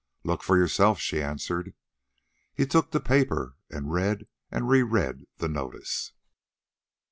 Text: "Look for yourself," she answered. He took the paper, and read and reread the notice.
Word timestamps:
"Look 0.23 0.41
for 0.41 0.57
yourself," 0.57 0.99
she 0.99 1.21
answered. 1.21 1.75
He 2.55 2.65
took 2.65 2.89
the 2.89 2.99
paper, 2.99 3.57
and 3.69 3.93
read 3.93 4.25
and 4.49 4.67
reread 4.67 5.27
the 5.37 5.47
notice. 5.47 6.13